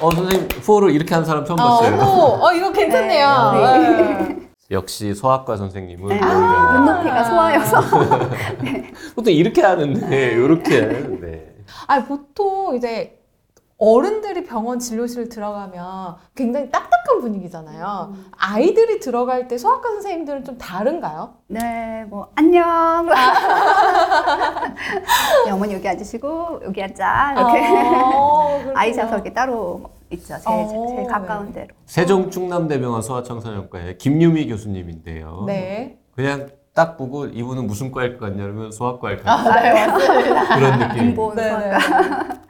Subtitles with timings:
[0.00, 1.94] 어 선생님 후어를 이렇게 하는 사람 처음 어, 봤어요.
[2.00, 3.52] 어머, 어, 이거 괜찮네요.
[3.54, 3.88] 네.
[4.28, 4.36] 네.
[4.70, 6.14] 역시 소아과 선생님은 네.
[6.14, 7.80] 오히려 눈높이가 소아여서
[9.16, 10.80] 보통 이렇게 하는데 이렇게
[11.20, 11.54] 네.
[11.86, 13.18] 아, 보통 이제
[13.80, 18.12] 어른들이 병원 진료실 들어가면 굉장히 딱딱한 분위기잖아요.
[18.36, 21.36] 아이들이 들어갈 때 소아과 선생님들은 좀 다른가요?
[21.46, 23.06] 네, 뭐 안녕.
[25.46, 27.58] 네, 어머니 여기 앉으시고 여기 앉아 이렇게
[28.14, 28.80] 어, 그렇구나.
[28.80, 30.36] 아이 좌석이 따로 있죠.
[30.38, 31.52] 제일, 어, 제일 가까운 네.
[31.62, 31.68] 데로.
[31.86, 35.44] 세종충남대병원 소아청소년과의 김유미 교수님인데요.
[35.46, 35.98] 네.
[36.14, 36.50] 그냥
[36.80, 39.74] 딱 보고 이분은 무슨 과일 것 같냐면 소아과일 것 아, 같아요.
[39.74, 40.48] 네, 맞습니다.
[40.56, 41.04] 그런 느낌.
[41.10, 41.58] 인본 네.
[41.58, 41.78] 네.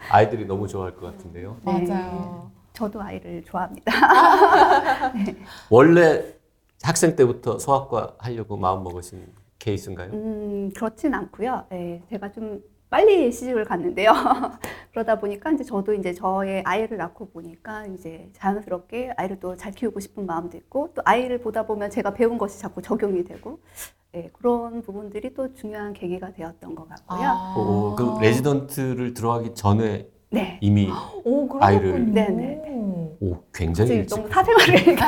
[0.08, 1.56] 아이들이 너무 좋아할 것 같은데요.
[1.66, 1.72] 네.
[1.88, 2.48] 맞아요.
[2.72, 3.90] 저도 아이를 좋아합니다.
[5.68, 6.22] 원래
[6.80, 9.26] 학생 때부터 소아과 하려고 마음 먹으신
[9.58, 10.10] 케이스인가요?
[10.12, 11.64] 음, 그렇진 않고요.
[11.68, 14.12] 네, 제가 좀 빨리 시집을 갔는데요.
[14.90, 20.00] 그러다 보니까 이제 저도 이제 저의 아이를 낳고 보니까 이제 자연스럽게 아이를 또 잘 키우고
[20.00, 23.60] 싶은 마음도 있고 또 아이를 보다 보면 제가 배운 것이 자꾸 적용이 되고
[24.12, 27.20] 네, 그런 부분들이 또 중요한 계기가 되었던 것 같고요.
[27.28, 27.54] 아.
[27.56, 30.58] 어, 그 레지던트를 들어가기 전에 네.
[30.60, 30.90] 이미
[31.24, 31.60] 오, 그렇군요.
[31.60, 33.16] 아이를- 네네.
[33.20, 34.16] 오 굉장히 갑자기 일찍.
[34.16, 34.98] 너무 사생활을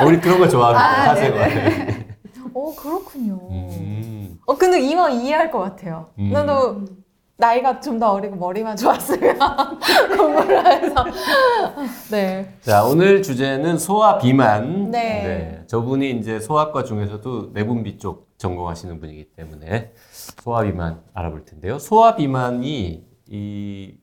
[0.00, 2.06] 어, 우리 그런 거 좋아하는 아, 거 사생활.
[2.54, 3.34] 어, 그렇군요.
[3.50, 4.27] 음.
[4.48, 6.08] 어, 근데 이만 이해할 것 같아요.
[6.18, 6.30] 음.
[6.32, 6.84] 나도
[7.36, 9.38] 나이가 좀 더 어리고 머리만 좋았으면
[10.16, 11.04] 공부를 해서.
[12.10, 12.54] 네.
[12.62, 14.90] 자 오늘 주제는 소아 비만.
[14.90, 15.62] 네.
[15.66, 19.92] 저분이 이제 소아과 중에서도 내분비 쪽 전공하시는 분이기 때문에
[20.42, 21.78] 소아 비만 알아볼 텐데요.
[21.78, 23.94] 소아 비만이 이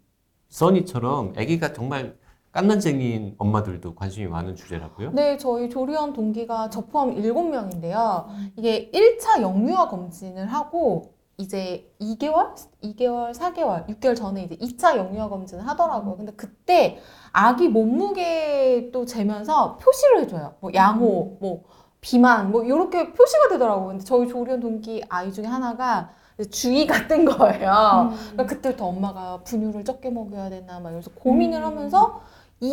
[0.49, 2.15] 써니처럼 아기가 정말
[2.55, 5.11] 깐난쟁이인 엄마들도 관심이 많은 주제라고요.
[5.11, 8.27] 네, 저희 조리원 동기가 저 포함 7명인데요.
[8.55, 15.67] 이게 1차 영유아 검진을 하고 이제 2개월, 2개월, 4개월, 6개월 전에 이제 2차 영유아 검진을
[15.67, 16.15] 하더라고요.
[16.15, 16.97] 근데 그때
[17.33, 20.53] 아기 몸무게도 재면서 표시를 해줘요.
[20.61, 21.65] 뭐 양호, 뭐
[21.99, 23.87] 비만, 뭐 이렇게 표시가 되더라고요.
[23.87, 26.09] 근데 저희 조리원 동기 아이 중에 하나가
[26.49, 28.13] 주의가 뜬 거예요.
[28.31, 31.65] 그러니까 그때부터 엄마가 분유를 적게 먹여야 되나 막 이러면서 고민을 음.
[31.65, 32.21] 하면서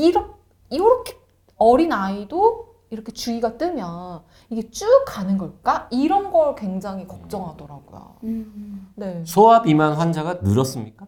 [0.01, 0.33] 이렇게,
[0.71, 1.19] 이렇게
[1.57, 5.89] 어린 아이도 이렇게 주의가 뜨면 이게 쭉 가는 걸까?
[5.91, 8.17] 이런 걸 굉장히 걱정하더라고요.
[8.25, 8.93] 음.
[8.97, 9.23] 네.
[9.25, 11.07] 소아 비만 환자가 늘었습니까?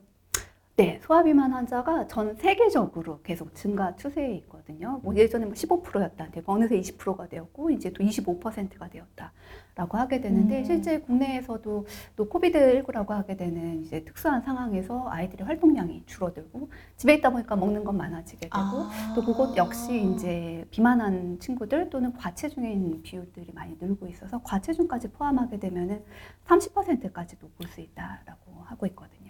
[0.77, 4.99] 네, 소아비만 환자가 전 세계적으로 계속 증가 추세에 있거든요.
[5.05, 10.65] 뭐 예전에 뭐 15%였다는데 어느새 20%가 되었고 이제 또 25%가 되었다라고 하게 되는데 음.
[10.65, 11.87] 실제 국내에서도
[12.17, 17.85] 또 코비드 19라고 하게 되는 이제 특수한 상황에서 아이들의 활동량이 줄어들고 집에 있다 보니까 먹는
[17.85, 19.13] 건 많아지게 되고 아.
[19.15, 26.03] 또 그것 역시 이제 비만한 친구들 또는 과체중인 비율들이 많이 늘고 있어서 과체중까지 포함하게 되면은
[26.47, 29.24] 30%까지도 볼 수 있다라고 하고 있거든요.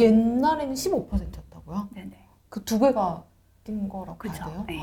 [0.00, 1.88] 옛날에는 15%였다고요?
[1.94, 2.18] 네네.
[2.48, 3.24] 그 두 배가
[3.64, 4.40] 뛴 거라고 그렇죠.
[4.42, 4.64] 봐야 돼요?
[4.68, 4.80] 네.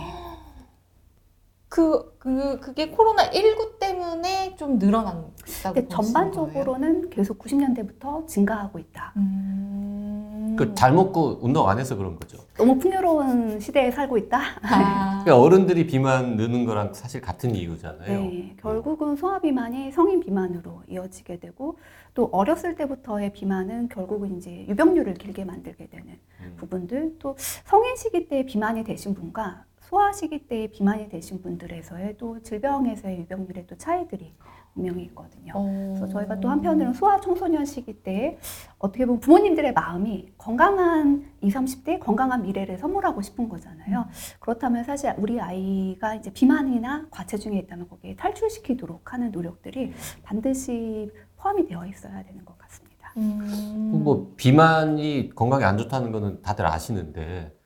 [1.70, 5.32] 그, 그, 그게 코로나 19 때문에 좀 늘어난다고
[5.64, 5.90] 근데 보시는 거예요?
[5.90, 9.14] 전반적으로는 계속 90년대부터 증가하고 있다.
[9.18, 10.56] 음.
[10.58, 12.40] 그잘 먹고 운동 안 해서 그런 거죠.
[12.58, 14.40] 너무 풍요로운 시대에 살고 있다.
[14.64, 15.24] 아.
[15.24, 18.20] 그러니까 어른들이 비만 느는 거랑 사실 같은 이유잖아요.
[18.20, 21.78] 네, 결국은 소아 비만이 성인 비만으로 이어지게 되고
[22.14, 26.56] 또 어렸을 때부터의 비만은 결국은 이제 유병률을 길게 만들게 되는 음.
[26.58, 32.40] 부분들 또 성인 시기 때 비만이 되신 분과 소아 시기 때 비만이 되신 분들에서의 또
[32.44, 34.36] 질병에서의 유병률의 또 차이들이
[34.76, 35.54] 분명히 있거든요.
[35.56, 35.96] 어.
[35.98, 38.38] 그래서 저희가 또 한편으로는 소아 청소년 시기 때
[38.78, 44.06] 어떻게 보면 부모님들의 마음이 건강한 20, 30대 건강한 미래를 선물하고 싶은 거잖아요.
[44.40, 51.88] 그렇다면 사실 우리 아이가 이제 비만이나 과체중에 있다면 거기에 탈출시키도록 하는 노력들이 반드시 포함이 되어
[51.88, 53.12] 있어야 되는 것 같습니다.
[53.18, 54.02] 음.
[54.04, 57.59] 뭐 비만이 건강에 안 좋다는 거는 다들 아시는데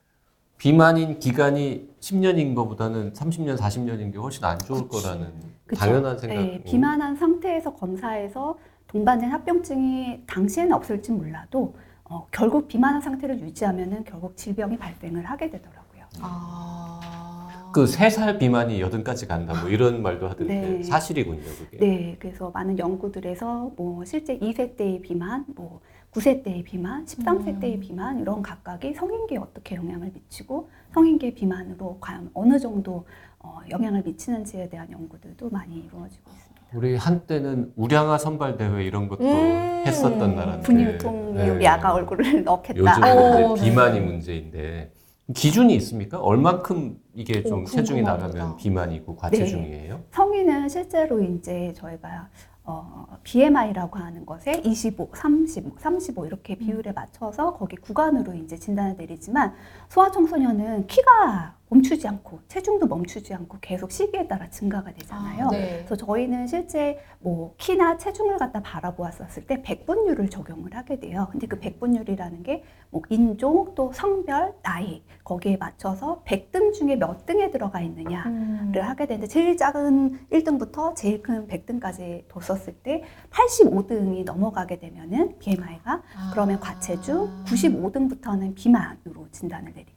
[0.63, 5.06] 비만인 기간이 10년인 것보다는 30년, 40년인 게 훨씬 안 좋을 그치.
[5.06, 5.33] 거라는
[5.65, 5.77] 그쵸?
[5.77, 6.36] 당연한 생각.
[6.36, 8.57] 네, 비만한 상태에서 검사해서
[8.88, 11.75] 동반된 합병증이 당시에는 없을지 몰라도
[12.06, 16.06] 어, 결국 비만한 상태를 유지하면은 결국 질병이 발생을 하게 되더라고요.
[16.21, 17.71] 아.
[17.74, 20.83] 그세살 비만이 여든까지 간다 뭐 이런 말도 하던데 네.
[20.83, 21.77] 사실이군요 그게.
[21.77, 25.81] 네, 그래서 많은 연구들에서 뭐 실제 2세 때의 비만, 뭐
[26.13, 27.60] 9세 때의 비만, 13세 음.
[27.60, 33.06] 때의 비만 이런 각각이 성인기에 어떻게 영향을 미치고 성인기 비만으로 과연 어느 정도
[33.39, 36.54] 어, 영향을 미치는지에 대한 연구들도 많이 이루어지고 있습니다.
[36.75, 39.83] 우리 한때는 우량아 선발 대회 이런 것도 음.
[39.86, 41.50] 했었던 나라인데 분유통 네.
[41.50, 42.80] 우리 아가 얼굴을 넣겠다.
[42.80, 44.92] 요즘은 어, 비만이 문제인데
[45.36, 46.19] 기준이 있습니까?
[46.19, 48.27] 얼만큼 이게 좀 오, 체중이 궁금합니다.
[48.38, 50.01] 나가면 비만이고 과체중이에요?
[50.12, 52.27] 성인은 실제로 이제 저희가
[52.65, 59.54] 어, BMI라고 하는 것에 25, 30, 35 이렇게 비율에 맞춰서 거기 구간으로 이제 진단을 내리지만
[59.89, 65.48] 소아청소년은 키가 멈추지 않고 체중도 멈추지 않고 계속 시기에 따라 증가가 되잖아요.
[65.48, 65.84] 아, 네.
[65.86, 71.28] 그래서 저희는 실제 뭐 키나 체중을 갖다 바라보았었을 때 백분율을 적용을 하게 돼요.
[71.31, 77.50] 근데 그 백분율이라는 게 뭐 인종 또 성별 나이 거기에 맞춰서 100등 중에 몇 등에
[77.50, 78.72] 들어가 있느냐 음.
[78.72, 86.04] 를 하게 되는데 제일 작은 1등부터 제일 큰 100등까지 뒀었을 때 85등이 넘어가게 되면은 BMI가
[86.16, 86.30] 아.
[86.31, 89.93] 그러면 과체중 95등부터는 비만으로 진단을 내리게.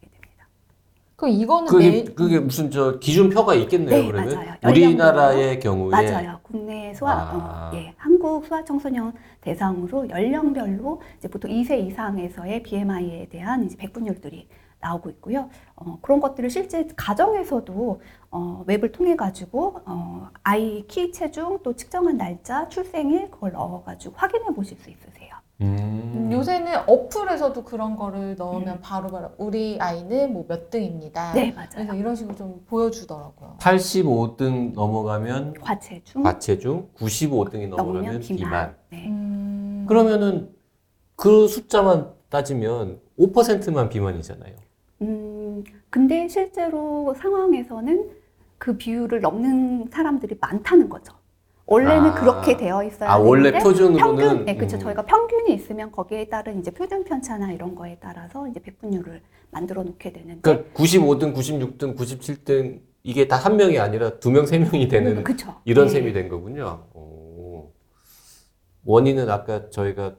[1.17, 4.03] 그럼 이거는 그게 내 그게 무슨 저 기준표가 있겠네요.
[4.03, 4.55] 네, 그러면 맞아요.
[4.67, 6.39] 우리나라의 경우에 맞아요.
[6.43, 7.71] 국내 소아, 아.
[7.73, 14.47] 어, 예, 한국 소아 청소년 대상으로 연령별로 이제 보통 2세 이상에서의 BMI에 대한 이제 백분율들이
[14.79, 15.49] 나오고 있고요.
[15.75, 22.19] 어, 그런 것들을 실제 가정에서도 어, 웹을 통해 가지고 어, 아이 키, 체중 또 측정한
[22.19, 25.16] 날짜, 출생일 그걸 넣어 가지고 확인해 보실 수 있으세요.
[25.63, 26.29] 음.
[26.31, 31.33] 요새는 어플에서도 그런 거를 넣으면 바로바로 우리 아이는 뭐 몇 등입니다.
[31.33, 31.99] 네, 그래서 맞아요.
[31.99, 33.57] 이런 식으로 좀 보여주더라고요.
[33.59, 38.37] 85등 넘어가면 과체중 과체중, 95등이 넘어가면 넘으면 비만.
[38.39, 38.77] 비만.
[38.91, 39.07] 네.
[39.09, 39.85] 음.
[39.89, 40.55] 그러면은
[41.17, 44.55] 그 숫자만 따지면 5%만 비만이잖아요.
[45.03, 48.11] 음, 근데 실제로 상황에서는
[48.59, 51.15] 그 비율을 넘는 사람들이 많다는 거죠.
[51.67, 52.15] 원래는 아.
[52.15, 54.77] 그렇게 되어 있어야 아, 원래 되는데 표준으로는 평균, 네, 그렇죠.
[54.77, 54.81] 음.
[54.81, 59.21] 저희가 평균이 있으면 거기에 따른 이제 표준 편차나 이런 거에 따라서 이제 백분율을
[59.51, 64.59] 만들어 놓게 되는데, 그러니까 95등, 96등, 97등 이게 다 한 명이 아니라 두 명, 세
[64.59, 65.55] 명이 되는 그렇죠.
[65.65, 65.93] 이런 네.
[65.93, 66.85] 셈이 된 거군요.
[66.95, 67.73] 오.
[68.85, 70.15] 원인은 아까 저희가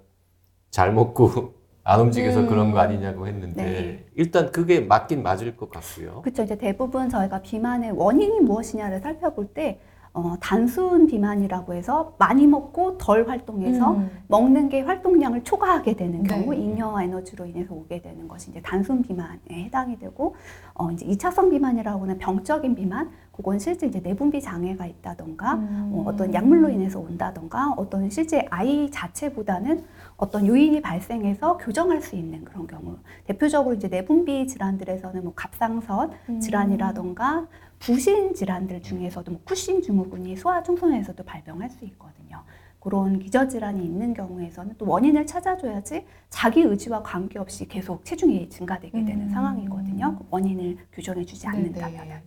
[0.69, 2.47] 잘 먹고 안 움직여서 음.
[2.47, 4.05] 그런 거 아니냐고 했는데 네.
[4.15, 6.21] 일단 그게 맞긴 맞을 것 같고요.
[6.21, 6.43] 그렇죠.
[6.43, 9.79] 이제 대부분 저희가 비만의 원인이 무엇이냐를 살펴볼 때
[10.17, 14.09] 어, 단순 비만이라고 해서 많이 먹고 덜 활동해서 음.
[14.27, 16.27] 먹는 게 활동량을 초과하게 되는 네.
[16.27, 20.35] 경우 잉여 에너지로 인해서 오게 되는 것이 이제 단순 비만에 해당이 되고
[20.73, 25.91] 어 이제 이차성 비만이라고 하는 병적인 비만 그건 실제 이제 내분비 장애가 있다던가 음.
[25.93, 29.85] 어, 어떤 약물로 인해서 온다던가 어떤 실제 아이 자체보다는
[30.17, 36.39] 어떤 요인이 발생해서 교정할 수 있는 그런 경우 대표적으로 이제 내분비 질환들에서는 뭐 갑상선 음.
[36.39, 37.45] 질환이라던가
[37.79, 42.43] 부신 질환들 중에서도 뭐 쿠신 증후군이 소아 청소년에서도 발병할 수 있거든요.
[42.79, 49.23] 그런 기저 질환이 있는 경우에서는 또 원인을 찾아줘야지 자기 의지와 관계없이 계속 체중이 증가되게 되는
[49.25, 49.29] 음.
[49.29, 50.15] 상황이거든요.
[50.17, 51.57] 그 원인을 교정해주지 네네.
[51.57, 52.21] 않는다면.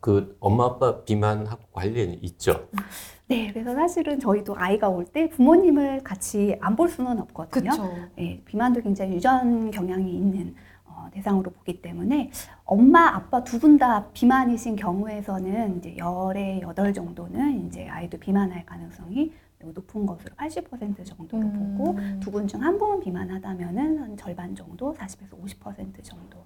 [0.00, 2.68] 그 엄마 아빠 비만하고 관련이 있죠.
[3.26, 7.70] 네, 그래서 사실은 저희도 아이가 올 때 부모님을 같이 안 볼 수는 없거든요.
[7.70, 7.94] 그쵸.
[8.18, 10.54] 예, 비만도 굉장히 유전 경향이 있는 어,
[11.10, 12.30] 대상으로 보기 때문에
[12.64, 19.32] 엄마 아빠 두 분 다 비만이신 경우에서는 이제 열에 여덟 정도는 이제 아이도 비만할 가능성이
[19.60, 21.76] 매우 높은 것으로 80% 정도로 음.
[21.76, 26.38] 보고 두 분 중 한 분은 비만하다면은 한 절반 정도, 40에서 50% 정도.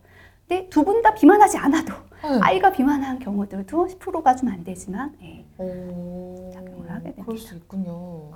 [0.49, 1.93] 근데 두 분 다 비만하지 않아도
[2.23, 2.39] 네.
[2.41, 6.51] 아이가 비만한 경우들도 10%가 좀 안 되지만 예, 오.
[6.53, 7.25] 작용을 하게 됩니다.
[7.25, 8.33] 그럴 수 있군요.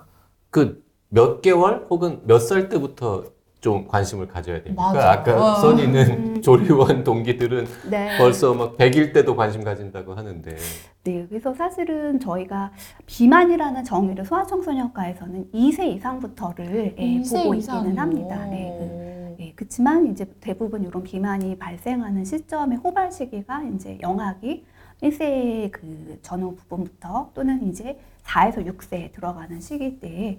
[0.51, 3.25] 그 몇 개월 혹은 몇 살 때부터
[3.67, 4.93] 좀 관심을 가져야 됩니까?
[4.93, 5.11] 맞아.
[5.11, 5.55] 아까 어.
[5.57, 6.41] 써니는 음.
[6.41, 8.17] 조리원 동기들은 네.
[8.17, 10.57] 벌써 막 100일 때도 관심 가진다고 하는데
[11.03, 12.71] 네, 그래서 사실은 저희가
[13.07, 17.81] 비만이라는 정의를 소아청소년과에서는 2세 이상부터를 예, 이세 보고 이상이요.
[17.81, 18.47] 있기는 합니다.
[18.47, 24.65] 네, 그, 예, 그렇지만 이제 대부분 이런 비만이 발생하는 시점의 호발 시기가 이제 영아기
[25.03, 30.39] 1세 그 전후 부분부터 또는 이제 4에서 6세에 들어가는 시기 때에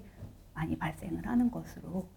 [0.53, 2.07] 많이 발생을 하는 것으로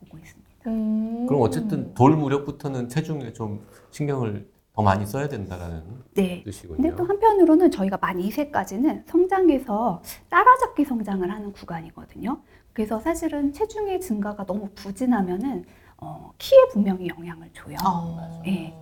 [0.00, 0.45] 보고 있습니다.
[0.66, 1.26] 음.
[1.26, 5.82] 그럼 어쨌든 돌 무렵부터는 체중에 좀 신경을 더 많이 써야 된다라는
[6.14, 6.42] 네.
[6.44, 6.76] 뜻이군요.
[6.76, 12.42] 근데 또 한편으로는 저희가 만 2세까지는 성장에서 따라잡기 성장을 하는 구간이거든요.
[12.74, 15.64] 그래서 사실은 체중의 증가가 너무 부진하면은
[15.96, 17.76] 어, 키에 분명히 영향을 줘요.
[17.86, 18.42] 어.
[18.46, 18.74] 예.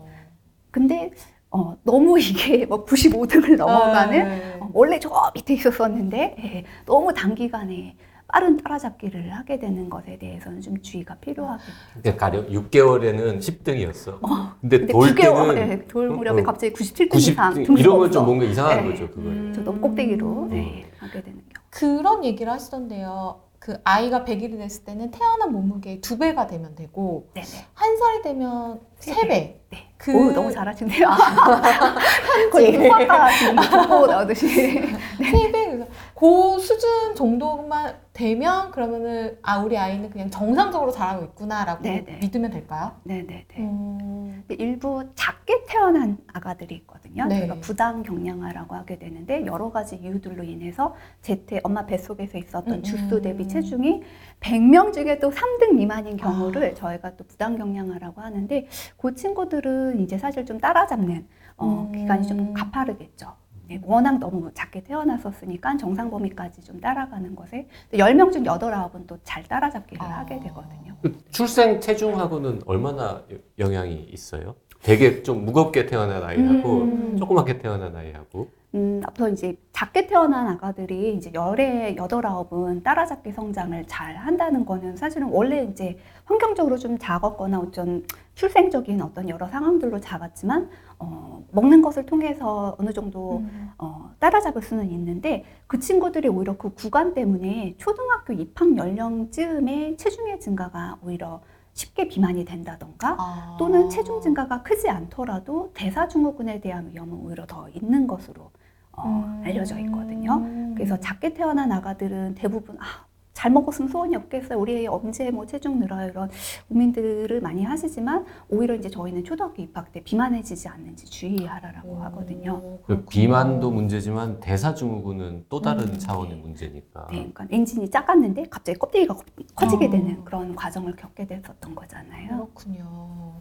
[0.72, 1.12] 근데
[1.52, 4.58] 어, 너무 이게 뭐 95등을 넘어가는 네.
[4.60, 7.96] 어, 원래 저 밑에 있었었는데 예, 너무 단기간에
[8.26, 11.72] 빠른 따라잡기를 하게 되는 것에 대해서는 좀 주의가 필요하겠죠.
[12.00, 14.18] 그러니까 가령 6개월에는 10등이었어.
[14.60, 17.94] 근데 근데 돌 9개월, 때는 네, 돌 무렵에 어, 갑자기 97등 90등 이상 이러면 등수가
[17.94, 18.10] 없어.
[18.10, 18.90] 좀 뭔가 이상한 네.
[18.90, 19.30] 거죠, 그거는.
[19.30, 19.52] 음.
[19.54, 21.64] 저 너무 꼭대기로 네, 하게 되는 경우.
[21.70, 23.40] 그런 얘기를 하시던데요.
[23.58, 27.46] 그 아이가 100일이 됐을 때는 태어난 몸무게의 두 배가 되면 되고 네네.
[27.72, 29.60] 한 살이 되면 세세 배.
[29.70, 29.88] 네.
[29.96, 31.08] 그 오, 너무 잘하시네요.
[32.52, 33.56] 거의 수학과 지금
[33.88, 34.48] 보고 나오듯이.
[34.48, 35.78] 세 배.
[36.14, 42.18] 그 수준 정도만 되면 그러면은 아 우리 아이는 그냥 정상적으로 자라고 있구나라고 네네.
[42.20, 42.92] 믿으면 될까요?
[43.02, 43.46] 네네네.
[43.58, 44.44] 음.
[44.46, 47.26] 근데 일부 작게 태어난 아가들이 있거든요.
[47.26, 47.40] 네.
[47.40, 53.16] 저희가 부당 경량화라고 하게 되는데 여러 가지 이유들로 인해서 제태 엄마 뱃속에서 있었던 음, 주수
[53.16, 53.22] 음.
[53.22, 54.02] 대비 체중이
[54.38, 56.74] 100명 중에 또 3등 미만인 경우를 아.
[56.74, 61.92] 저희가 또 부당 경량화라고 하는데 그 친구들은 이제 사실 좀 따라잡는 어, 음.
[61.92, 63.43] 기간이 좀 가파르겠죠.
[63.68, 69.18] 네, 워낙 너무 작게 태어났었으니까 정상 범위까지 좀 따라가는 것에 10명 중 8, 9은 또
[69.24, 70.18] 잘 따라잡기를 아.
[70.18, 70.94] 하게 되거든요.
[71.02, 73.22] 그 출생 체중하고는 얼마나
[73.58, 74.54] 영향이 있어요?
[74.82, 77.16] 되게 좀 무겁게 태어난 아이하고 음.
[77.16, 83.84] 조그맣게 태어난 아이하고 음, 앞서 이제 작게 태어난 아가들이 이제 열에 여덟 아홉은 따라잡기 성장을
[83.86, 88.04] 잘 한다는 거는 사실은 원래 이제 환경적으로 좀 작았거나 어떤
[88.34, 93.70] 출생적인 어떤 여러 상황들로 작았지만 어, 먹는 것을 통해서 어느 정도 음.
[93.78, 100.98] 어, 따라잡을 수는 있는데 그 친구들이 오히려 그 구간 때문에 초등학교 입학 연령쯤에 체중의 증가가
[101.04, 101.40] 오히려
[101.74, 103.56] 쉽게 비만이 된다던가 아.
[103.58, 108.50] 또는 체중 증가가 크지 않더라도 대사증후군에 대한 위험은 오히려 더 있는 것으로
[108.96, 109.42] 어, 음.
[109.44, 110.42] 알려져 있거든요.
[110.74, 114.58] 그래서 작게 태어난 아가들은 대부분 아, 잘 먹었으면 소원이 없겠어요.
[114.58, 116.30] 우리 애 언제 뭐 체중 늘어요 이런
[116.68, 122.78] 고민들을 많이 하시지만 오히려 이제 저희는 초등학교 입학 때 비만해지지 않는지 주의하라라고 하거든요.
[122.86, 125.98] 그 비만도 문제지만 대사증후군은 또 다른 음.
[125.98, 127.08] 차원의 문제니까.
[127.10, 129.24] 네, 그러니까 엔진이 작았는데 갑자기 껍데기가 커-
[129.56, 129.90] 커지게 어.
[129.90, 132.28] 되는 그런 과정을 겪게 됐었던 거잖아요.
[132.28, 133.40] 그렇군요.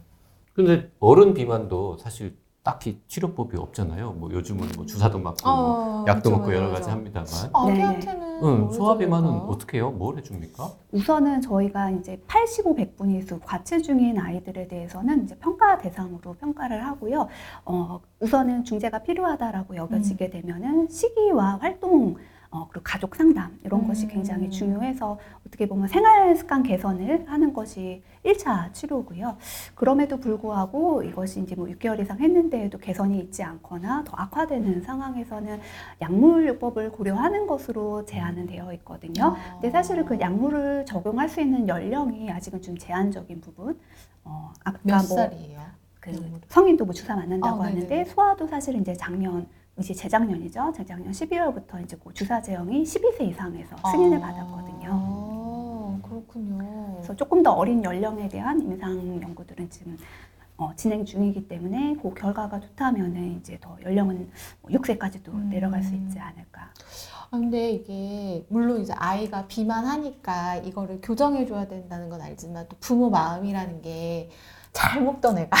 [0.54, 4.12] 근데 어른 비만도 사실 딱히 치료법이 없잖아요.
[4.12, 6.88] 뭐 요즘은 뭐 주사도 맞고 뭐 어, 약도 맞아, 먹고 여러 가지.
[6.88, 7.28] 합니다만.
[7.52, 9.52] 아기한테는 응, 뭐 소화 비만은 해줘야 될까?
[9.52, 9.90] 어떻게 해요?
[9.90, 10.70] 뭘 해줍니까?
[10.92, 17.28] 우선은 저희가 이제 85, 100분위수 과체 중인 아이들에 대해서는 이제 평가 대상으로 평가를 하고요.
[17.66, 22.16] 어, 우선은 중재가 필요하다라고 여겨지게 되면은 시기와 활동
[22.54, 24.10] 어, 그리고 가족 상담 이런 것이 음.
[24.10, 29.36] 굉장히 중요해서 어떻게 보면 생활 습관 개선을 하는 것이 1차 치료고요.
[29.74, 35.58] 그럼에도 불구하고 이것이 이제 뭐 6개월 이상 했는데도 개선이 있지 않거나 더 악화되는 상황에서는
[36.00, 39.24] 약물요법을 고려하는 것으로 제한은 되어 있거든요.
[39.24, 39.52] 아.
[39.54, 43.76] 근데 사실은 그 약물을 적용할 수 있는 연령이 아직은 좀 제한적인 부분.
[44.22, 45.60] 어, 아까 몇 뭐 살이에요?
[45.98, 46.12] 그?
[46.48, 47.66] 성인도 뭐 주사 맞는다고 아.
[47.66, 50.72] 하는데 소아도 사실 이제 작년 이제 재작년이죠.
[50.76, 54.88] 재작년 12월부터 이제 그 주사 제형이 12세 이상에서 승인을 받았거든요.
[54.92, 56.94] 아, 그렇군요.
[56.96, 59.98] 그래서 조금 더 어린 연령에 대한 임상 연구들은 지금
[60.56, 64.30] 어, 진행 중이기 때문에 그 결과가 좋다면은 이제 더 연령은
[64.62, 65.50] 뭐 6세까지도 음.
[65.50, 66.70] 내려갈 수 있지 않을까.
[67.30, 73.10] 아, 근데 이게 물론 이제 아이가 비만하니까 이거를 교정해 줘야 된다는 건 알지만 또 부모
[73.10, 74.30] 마음이라는 게
[74.74, 75.56] 잘 먹던 애가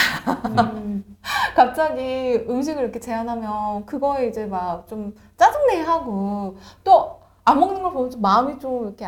[0.74, 1.16] 음,
[1.54, 8.10] 갑자기 음식을 이렇게 제한하면 그거에 이제 막 좀 짜증내 하고 또 안 먹는 걸 보면
[8.10, 9.06] 좀 마음이 좀 이렇게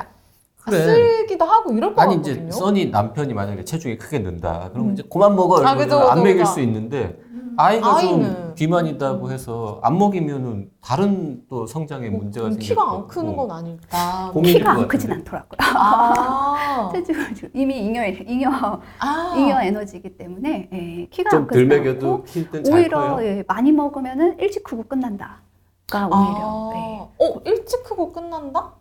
[0.63, 0.79] 그래.
[0.79, 2.49] 쓰기도 하고 이럴 것 아니 같거든요.
[2.49, 4.69] 이제 써니 남편이 만약에 체중이 크게 는다.
[4.73, 4.93] 그러면 음.
[4.95, 5.57] 이제 그만 먹어.
[5.59, 6.51] 아, 이러면 그죠, 안 그죠, 먹일 그죠.
[6.51, 7.19] 수 있는데
[7.57, 8.55] 아이가 좀 아이는.
[8.55, 13.37] 비만이다고 해서 안 먹이면은 다른 또 성장에 뭐, 문제가 음, 생길 키가 것안 크는.
[13.37, 14.31] 건 아닐까.
[14.33, 15.13] 고민일 키가 것안 크진.
[15.13, 15.59] 않더라고요.
[15.61, 18.51] 아, 체중을 좀- 이미 잉여 잉여
[18.99, 19.35] 아.
[19.37, 23.27] 잉여 에너지이기 때문에 예, 키가 좀안 크지 덜 않고 먹여도 킬땐 잘 오히려 커요.
[23.27, 25.37] 예, 많이 먹으면은 일찍 크고 끝난다가
[26.07, 26.99] 오히려 예.
[27.01, 28.73] 아, 어 일찍 크고 끝난다?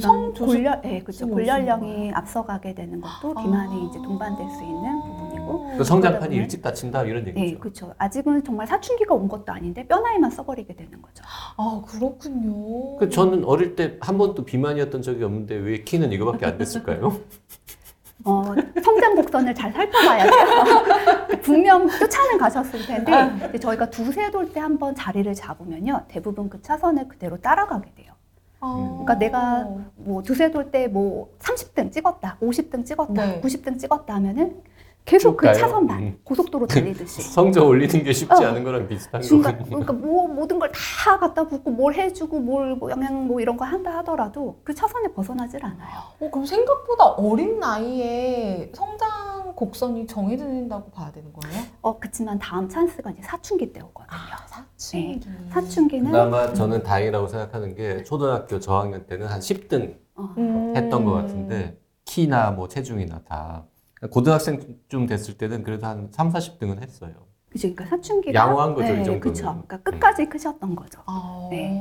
[0.00, 1.26] 성 조절 골열 예, 그렇죠.
[1.26, 7.02] 무슨 골연령이 앞서가게 되는 것도 비만에 이제 동반될 수 있는 부분이고 그 성장판이 일찍 다친다
[7.04, 7.58] 이런 예, 얘기죠.
[7.58, 7.94] 그렇죠.
[7.98, 11.22] 아직은 정말 사춘기가 온 것도 아닌데 뼈 나이만 써버리게 되는 거죠.
[11.56, 12.96] 아 그렇군요.
[12.98, 17.16] 그 저는 어릴 때 한 번도 비만이었던 적이 없는데 왜 키는 이거밖에 안 됐을까요?
[18.24, 18.44] 어,
[18.84, 21.40] 성장 곡선을 잘 살펴봐야 돼요.
[21.42, 23.50] 분명 쫓아는 가셨을 텐데 아.
[23.58, 28.12] 저희가 두세 돌 때 한 번 자리를 잡으면요 대부분 그 차선을 그대로 따라가게 돼요.
[28.62, 28.88] 아.
[28.90, 33.40] 그러니까 내가 뭐 두세 돌 때 뭐 30등 찍었다, 50등 찍었다, 네.
[33.40, 34.62] 90등 찍었다 하면은
[35.04, 35.52] 계속 그?
[35.52, 36.18] 차선만 음.
[36.24, 38.48] 고속도로 달리듯이 성적 올리는 게 쉽지 어.
[38.48, 39.80] 않은 거랑 비슷한 중간 거군요.
[39.84, 40.70] 그러니까 뭐 모든 걸
[41.04, 45.08] 다 갖다 붓고 뭘 해주고 뭘 뭐 영양 뭐 이런 거 한다 하더라도 그 차선에
[45.12, 45.98] 벗어나질 않아요.
[46.20, 51.62] 어, 그럼 생각보다 어린 나이에 성장 곡선이 정해진다고 봐야 되는 거예요?
[51.82, 54.08] 어 그렇지만 다음 찬스가 이제 사춘기 때 오거든요.
[54.16, 55.20] 아 사춘기.
[55.50, 60.72] 사춘기는 그나마 저는 다행이라고 생각하는 게 초등학교 저학년 때는 한 10등 어, 음.
[60.76, 63.64] 했던 것 같은데 키나 뭐 체중이나 다
[64.10, 67.12] 고등학생쯤 됐을 때는 그래도 한 3, 40등은 했어요.
[67.50, 67.68] 그죠?
[67.74, 69.20] 그러니까 사춘기가 양호한 거죠, 이 네, 정도는.
[69.20, 69.42] 그쵸.
[69.66, 71.00] 그러니까 끝까지 크셨던 거죠.
[71.06, 71.48] 아.
[71.50, 71.80] 네.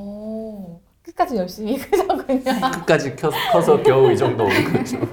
[1.01, 1.77] 끝까지 열심히
[2.27, 2.43] 그냥.
[2.71, 4.97] 끝까지 켜, 커서 겨우 이 정도 오는 거죠.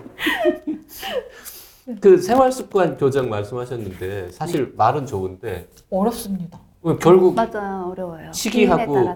[2.01, 6.61] 그 생활 습관 교정 말씀하셨는데 사실 말은 좋은데 어렵습니다.
[7.01, 8.31] 결국 맞아요, 어려워요.
[8.31, 8.67] 다르기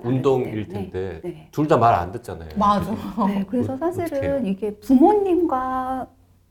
[0.05, 0.69] 운동일.
[0.69, 1.49] 텐데 네.
[1.53, 2.49] 둘 다 말 안 듣잖아요.
[2.57, 2.91] 맞아.
[3.29, 4.41] 네, 그래서 어, 사실은 어떡해요?
[4.45, 6.07] 이게 부모님과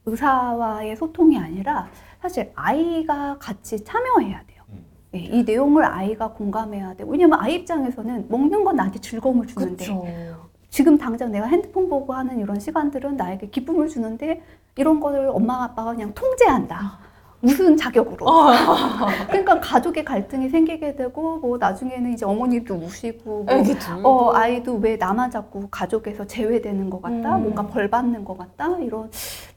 [0.05, 1.87] 의사와의 소통이 아니라
[2.21, 4.63] 사실 아이가 같이 참여해야 돼요.
[4.69, 4.85] 음.
[5.11, 10.51] 네, 이 내용을 아이가 공감해야 되고 왜냐면 아이 입장에서는 먹는 건 나한테 즐거움을 주는데 그렇죠.
[10.69, 14.41] 지금 당장 내가 핸드폰 보고 하는 이런 시간들은 나에게 기쁨을 주는데
[14.77, 16.99] 이런 거를 엄마 아빠가 그냥 통제한다.
[17.41, 18.25] 무슨 자격으로?
[18.25, 18.51] 어.
[19.27, 23.75] 그러니까 가족의 갈등이 생기게 되고 뭐 나중에는 이제 어머니도 우시고 뭐 둘.
[24.03, 27.41] 어 아이도 왜 나만 자꾸 가족에서 제외되는 것 같다 음.
[27.41, 29.09] 뭔가 벌 받는 것 같다 이런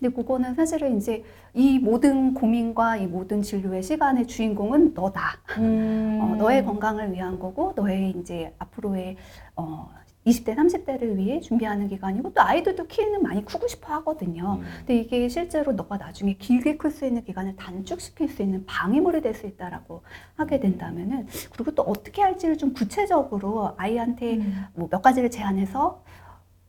[0.05, 6.19] 근데 그거는 사실은 이제 이 모든 고민과 이 모든 진료의 시간의 주인공은 너다 음.
[6.21, 9.17] 어, 너의 건강을 위한 거고 너의 이제 앞으로의
[9.57, 9.91] 어
[10.27, 14.65] 20대 30대를 위해 준비하는 기간이고 또 아이들도 키는 많이 크고 싶어 하거든요 음.
[14.81, 19.35] 근데 이게 실제로 너가 나중에 길게 클 수 있는 기간을 단축시킬 수 있는 방해물이 될
[19.35, 20.03] 수 있다라고
[20.37, 24.65] 하게 된다면은 그리고 또 어떻게 할지를 좀 구체적으로 아이한테 음.
[24.75, 26.03] 뭐몇 가지를 제안해서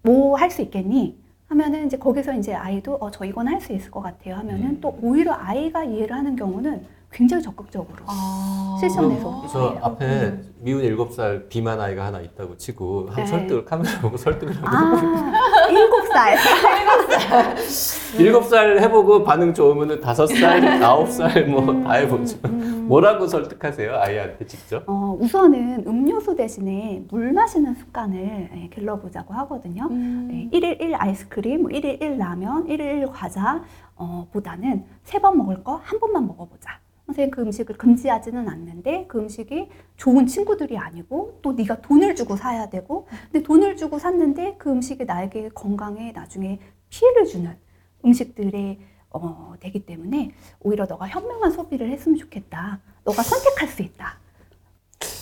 [0.04, 1.25] 뭐 할 수 있겠니?
[1.48, 4.82] 하면은 이제 거기서 이제 아이도 어 저 이건 할 수 있을 것 같아요 하면은 음.
[4.82, 8.76] 또 오히려 아이가 이해를 하는 경우는 굉장히 적극적으로 아.
[8.78, 9.48] 실천해서.
[9.50, 9.80] 저 네.
[9.82, 10.54] 앞에 음.
[10.60, 13.26] 미운 일곱 살 비만 아이가 하나 있다고 치고 한 네.
[13.26, 16.36] 설득을 카메라 보고 설득을 하고 아 일곱 살
[18.20, 22.38] 일곱 살 해보고 반응 좋으면은 다섯 살, 아홉 살뭐 다 해보죠.
[22.46, 22.86] 음.
[22.90, 24.84] 뭐라고 설득하세요 아이한테 직접?
[24.88, 29.88] 어, 우선은 음료수 대신에 물 마시는 습관을 예, 길러보자고 하거든요.
[29.90, 30.28] 음.
[30.30, 33.64] 네, 1일 1 아이스크림, 뭐 1일 1 라면, 1일 1 과자
[33.96, 36.80] 어, 보다는 세 번 먹을 거 한 번만 먹어보자.
[37.06, 42.70] 선생님 그 음식을 금지하지는 않는데 그 음식이 좋은 친구들이 아니고 또 네가 돈을 주고 사야
[42.70, 46.60] 되고 근데 돈을 주고 샀는데 그 음식이 나에게 건강에 나중에
[46.90, 47.56] 피해를 주는
[48.04, 48.80] 음식들의
[49.12, 52.82] 어, 되기 때문에 오히려 너가 현명한 소비를 했으면 좋겠다.
[53.06, 54.20] 너가 선택할 수 있다.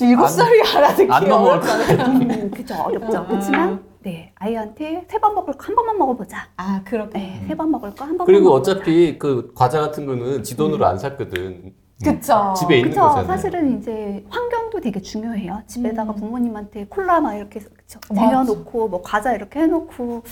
[0.02, 2.06] 일곱 안- 살이 알아듣기 안 넘어올 어렵잖아요.
[2.08, 3.25] 음, 그죠 어렵죠.
[3.28, 6.48] 그렇지만 네 아이한테 세 번 먹을 거 한 번만 먹어보자.
[6.58, 7.17] 아 그렇게.
[7.19, 8.26] 네, 세 번 먹을 거 한 번만.
[8.26, 8.72] 그리고 먹어보자.
[8.74, 11.74] 어차피 그 과자 같은 거는 지 돈으로 안 샀거든.
[12.04, 12.54] 그쵸.
[12.58, 13.02] 집에 있는 그쵸.
[13.02, 13.28] 거잖아요.
[13.28, 15.62] 사실은 이제 환경도 되게 중요해요.
[15.67, 16.15] 집에다가 음.
[16.17, 18.00] 부모님한테 콜라 막 이렇게 그쵸.
[18.13, 20.24] 쟁여놓고 뭐 과자 이렇게 해놓고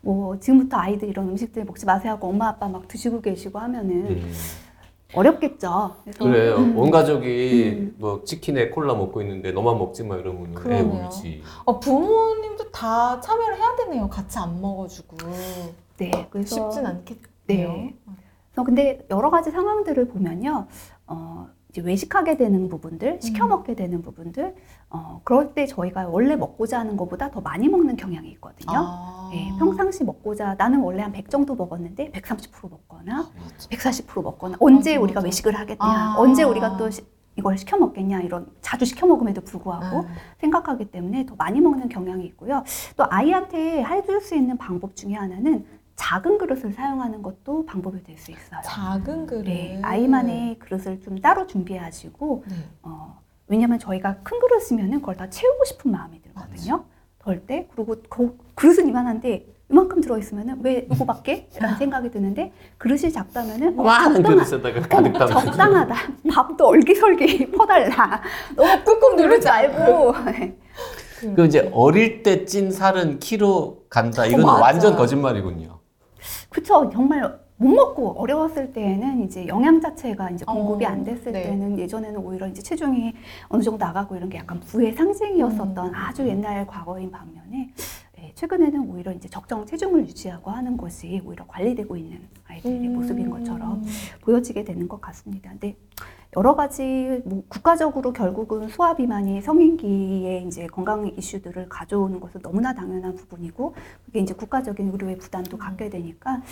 [0.00, 4.32] 뭐 지금부터 아이들 이런 음식들 먹지 마세요 하고 엄마 아빠 막 드시고 계시고 하면은 음.
[5.14, 5.96] 어렵겠죠.
[6.04, 6.56] 그래서 그래요.
[6.56, 6.78] 음.
[6.78, 7.96] 온 가족이 음.
[7.98, 11.04] 뭐 치킨에 콜라 먹고 있는데 너만 먹지 마 이러면 애 그러네요.
[11.06, 11.42] 울지.
[11.64, 14.08] 어, 부모님도 다 참여를 해야 되네요.
[14.08, 15.16] 같이 안 먹어주고.
[15.98, 17.22] 네, 그래서 쉽진 않겠네요.
[17.46, 17.94] 네.
[18.52, 20.66] 그래서 근데 여러 가지 상황들을 보면요,
[21.06, 23.50] 어, 이제 외식하게 되는 부분들, 시켜 음.
[23.50, 24.54] 먹게 되는 부분들,
[24.90, 28.72] 어, 그럴 때 저희가 원래 먹고자 하는 것보다 더 많이 먹는 경향이 있거든요.
[28.76, 29.30] 아.
[29.32, 33.30] 예, 평상시 먹고자 나는 원래 한 100 정도 먹었는데 130% 먹거나
[33.70, 35.24] 140% 먹거나 언제 맞아, 우리가 맞아.
[35.26, 36.14] 외식을 하겠냐, 아.
[36.18, 37.04] 언제 우리가 또 시-
[37.36, 40.06] 이걸 시켜 먹겠냐 이런 자주 시켜 먹음에도 불구하고 아.
[40.40, 42.64] 생각하기 때문에 더 많이 먹는 경향이 있고요.
[42.96, 45.64] 또 아이한테 해줄 수 있는 방법 중에 하나는
[46.00, 48.60] 작은 그릇을 사용하는 것도 방법이 될 수 있어요.
[48.64, 49.42] 작은 그릇.
[49.44, 52.56] 네, 아이만의 그릇을 좀 따로 준비하시고 네.
[52.82, 56.84] 어, 왜냐면 저희가 큰 그릇이면은 그걸 다 채우고 싶은 마음이 들거든요.
[57.18, 57.68] 덜 때.
[57.74, 61.48] 그리고 그 그릇은 이만한데 이만큼 들어있으면은 왜 이거밖에?
[61.58, 65.40] 라는 생각이 드는데 그릇이 작다면은 어, 많은 적당하- 그릇에다가 가득 어, 담아.
[65.44, 65.94] 적당하다.
[66.34, 68.22] 밥도 얼기설기 퍼달라.
[68.56, 70.14] 너무 꾹꾹 누르지 말고.
[71.36, 74.24] 그 이제 어릴 때 찐 살은 키로 간다.
[74.24, 74.60] 이건 맞아.
[74.62, 75.78] 완전 거짓말이군요.
[76.50, 76.90] 그쵸.
[76.92, 81.42] 정말 못 먹고 어려웠을 때에는 이제 영양 자체가 이제 공급이 어, 안 됐을 네.
[81.42, 83.12] 때는 예전에는 오히려 이제 체중이
[83.48, 85.94] 어느 정도 나가고 이런 게 약간 부의 상징이었었던 음.
[85.94, 87.70] 아주 옛날 과거인 반면에
[88.30, 92.94] 예, 최근에는 오히려 이제 적정 체중을 유지하고 하는 것이 오히려 관리되고 있는 아이들의 음.
[92.94, 93.84] 모습인 것처럼
[94.22, 95.50] 보여지게 되는 것 같습니다.
[95.50, 95.76] 근데
[96.36, 103.16] 여러 가지 뭐 국가적으로 결국은 소아 비만이 성인기에 이제 건강 이슈들을 가져오는 것은 너무나 당연한
[103.16, 103.74] 부분이고
[104.06, 106.42] 그게 이제 국가적인 의료의 부담도 갖게 되니까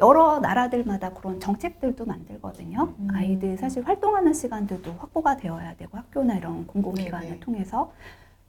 [0.00, 2.94] 여러 나라들마다 그런 정책들도 만들거든요.
[2.98, 3.08] 음.
[3.12, 7.40] 아이들 사실 활동하는 시간들도 확보가 되어야 되고 학교나 이런 공공기관을.
[7.40, 7.92] 통해서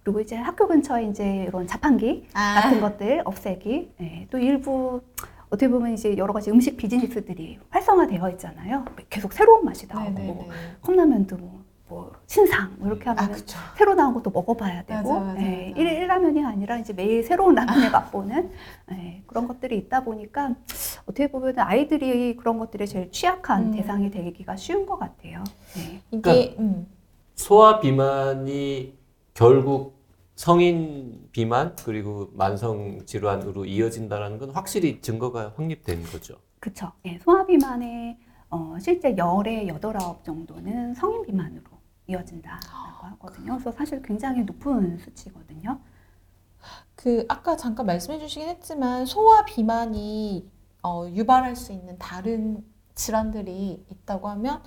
[0.03, 2.61] 그리고 이제 학교 근처에 이제 이런 자판기 아.
[2.61, 3.93] 같은 것들 없애기.
[4.01, 5.01] 예, 또 일부
[5.49, 8.85] 어떻게 보면 이제 여러 가지 음식 비즈니스들이 활성화되어 있잖아요.
[9.09, 10.47] 계속 새로운 맛이 나오고 네네네.
[10.81, 13.57] 컵라면도 뭐, 뭐 신상 뭐 이렇게 아, 하면 그쵸.
[13.77, 15.81] 새로 나온 것도 먹어봐야 되고 맞아, 맞아, 예, 맞아.
[15.81, 18.51] 일 1라면이 아니라 이제 매일 새로운 라면을 맛보는
[18.91, 20.55] 예, 그런 것들이 있다 보니까
[21.03, 23.71] 어떻게 보면 아이들이 그런 것들에 제일 취약한 음.
[23.71, 25.43] 대상이 되기가 쉬운 것 같아요.
[25.77, 26.01] 예.
[26.11, 26.87] 이게, 음.
[27.35, 29.02] 소아 비만이
[29.34, 30.04] 결국
[30.36, 36.38] 성인 비만 그리고 만성 질환으로 이어진다는 건 확실히 증거가 확립된 거죠.
[36.60, 36.91] 그쵸.
[37.06, 38.17] 예, 소아 비만의
[38.50, 41.63] 어, 실제 열의 여덟 아홉 정도는 성인 비만으로
[42.08, 43.54] 이어진다라고 하거든요.
[43.54, 45.80] 그래서 사실 굉장히 높은 수치거든요.
[46.96, 50.50] 그 아까 잠깐 말씀해 주시긴 했지만 소아 비만이
[50.84, 52.63] 어, 유발할 수 있는 다른
[52.96, 54.62] 질환들이 있다고 하면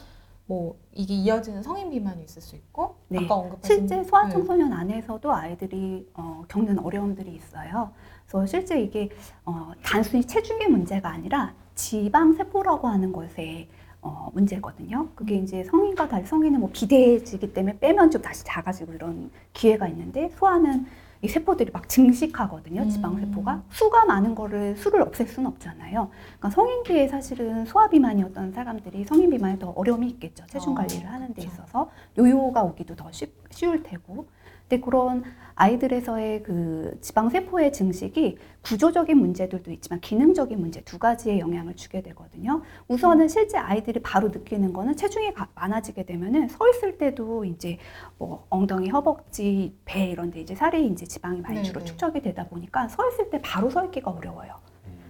[0.47, 3.19] 뭐 이게 이어지는 성인 비만이 있을 수 있고 네.
[3.25, 4.05] 아까 언급하신 실제 네.
[4.05, 7.91] 소아청소년 안에서도 아이들이 어, 겪는 어려움들이 있어요.
[8.27, 9.11] 그래서 실제 이게
[9.45, 13.69] 어, 단순히 체중의 문제가 아니라 지방 세포라고 하는 것의
[14.01, 15.09] 어, 문제거든요.
[15.15, 20.31] 그게 이제 성인과 달리 성인은 뭐 비대해지기 때문에 빼면 좀 다시 작아지고 이런 기회가 있는데
[20.31, 20.87] 소아는
[21.23, 22.89] 이 세포들이 막 증식하거든요.
[22.89, 23.21] 지방 음.
[23.21, 26.11] 세포가 수가 많은 거를 수를 없앨 수는 없잖아요.
[26.39, 30.45] 그러니까 성인기에 사실은 소아 비만이었던 사람들이 성인 비만에 더 어려움이 있겠죠.
[30.47, 31.43] 체중 어, 관리를 하는 데.
[31.43, 34.27] 있어서 요요가 오기도 더 쉽, 쉬울 테고.
[34.69, 35.23] 근데 그런
[35.55, 42.63] 아이들에서의 그 지방 세포의 증식이 구조적인 문제들도 있지만 기능적인 문제 두 가지의 영향을 주게 되거든요.
[42.89, 47.79] 우선은 실제 아이들이 바로 느끼는 거는 체중이 가- 많아지게 되면은 서 있을 때도 이제
[48.19, 51.87] 뭐 엉덩이, 허벅지, 배 이런 데 이제 살이 이제 지방이 많이 네, 주로 네.
[51.87, 54.53] 축적이 되다 보니까 서 있을 때 바로 서 있기가 어려워요.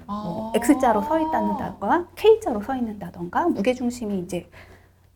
[0.07, 0.59] 뭐 아.
[0.59, 4.49] X자로 서 있다든가 K자로 서 있는다던가 무게 중심이 이제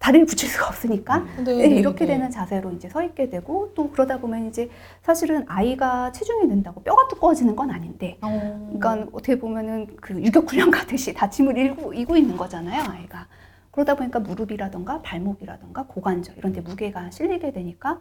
[0.00, 2.14] 다리를 붙일 수가 없으니까 네, 네, 네, 이렇게 네.
[2.14, 4.70] 되는 자세로 이제 서 있게 되고 또 그러다 보면 이제
[5.02, 8.72] 사실은 아이가 체중이 는다고 뼈가 두꺼워지는 건 아닌데 어.
[8.78, 13.26] 그러니까 어떻게 보면은 그 유격 훈련 가듯이 다짐을 일고 이고 있는 거잖아요 아이가
[13.70, 17.98] 그러다 보니까 무릎이라던가 발목이라던가 고관절 이런 데 무게가 실리게 되니까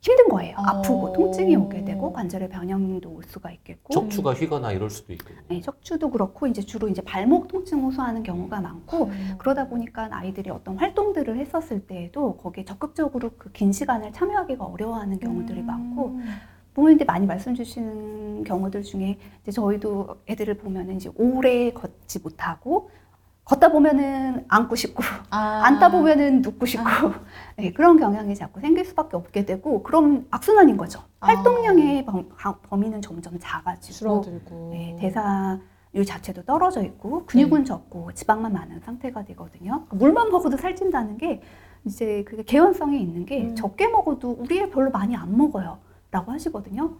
[0.00, 0.62] 힘든 거예요 어.
[0.62, 5.40] 아프고 통증이 오게 되고 관절의 변형도 올 수가 있겠고 척추가 휘거나 이럴 수도 있거든요.
[5.48, 9.34] 네, 척추도 그렇고 이제 주로 이제 발목 통증 호소하는 경우가 많고 음.
[9.38, 15.60] 그러다 보니까 아이들이 어떤 활동들을 했었을 때에도 거기에 적극적으로 그 긴 시간을 참여하기가 어려워하는 경우들이
[15.60, 15.66] 음.
[15.66, 16.18] 많고
[16.72, 22.88] 부모님들 많이 말씀 주시는 경우들 중에 이제 저희도 애들을 보면은 이제 오래 걷지 못하고
[23.50, 25.62] 걷다 보면은 앉고 싶고 아.
[25.64, 26.84] 앉다 보면은 눕고 싶고
[27.58, 31.00] 네, 그런 경향이 자꾸 생길 수밖에 없게 되고 그럼 악순환인 거죠.
[31.18, 31.26] 아.
[31.26, 37.64] 활동량의 범, 아, 범위는 점점 작아지고 줄어들고 네, 대사율 자체도 떨어져 있고 근육은 네.
[37.64, 39.84] 적고 지방만 많은 상태가 되거든요.
[39.90, 41.42] 물만 먹어도 살찐다는 게
[41.84, 43.56] 이제 그게 개연성이 있는 게 음.
[43.56, 45.78] 적게 먹어도 우리 애 별로 많이 안 먹어요
[46.12, 46.98] 라고 하시거든요.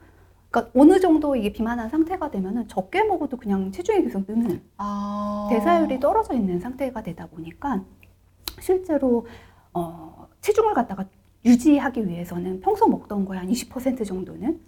[0.50, 5.46] 그러니까 어느 정도 이게 비만한 상태가 되면은 적게 먹어도 그냥 체중이 계속 느는 아.
[5.50, 7.84] 대사율이 떨어져 있는 상태가 되다 보니까
[8.60, 9.26] 실제로
[9.72, 11.04] 어, 체중을 갖다가
[11.44, 14.60] 유지하기 위해서는 평소 먹던 거에 한 20% 정도는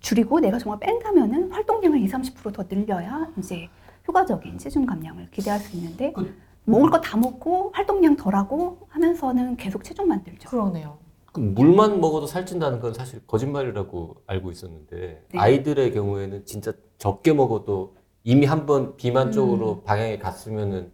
[0.00, 3.68] 줄이고 내가 정말 뺀다면은 활동량을 20, 30%더 늘려야 이제
[4.08, 6.34] 효과적인 체중 감량을 기대할 수 있는데 그-
[6.66, 10.48] 먹을 거 다 먹고 활동량 덜하고 하면서는 계속 체중 만 들죠.
[10.48, 10.96] 그러네요.
[11.34, 15.38] 그 물만 먹어도 살찐다는 건 사실 거짓말이라고 알고 있었는데 네.
[15.38, 19.32] 아이들의 경우에는 진짜 적게 먹어도 이미 한번 비만 음.
[19.32, 20.92] 쪽으로 방향이 갔으면은